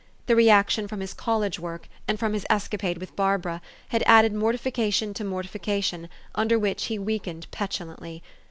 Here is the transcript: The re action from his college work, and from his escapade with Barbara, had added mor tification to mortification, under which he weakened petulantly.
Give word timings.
The 0.25 0.35
re 0.35 0.49
action 0.49 0.87
from 0.87 0.99
his 0.99 1.13
college 1.13 1.59
work, 1.59 1.87
and 2.07 2.17
from 2.17 2.33
his 2.33 2.43
escapade 2.49 2.97
with 2.97 3.15
Barbara, 3.15 3.61
had 3.89 4.01
added 4.07 4.33
mor 4.33 4.51
tification 4.51 5.13
to 5.13 5.23
mortification, 5.23 6.09
under 6.33 6.57
which 6.57 6.85
he 6.85 6.97
weakened 6.97 7.45
petulantly. 7.51 8.23